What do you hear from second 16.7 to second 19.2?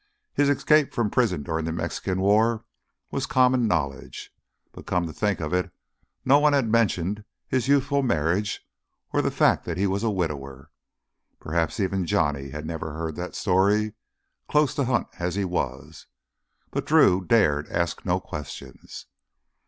But Drew dared ask no questions.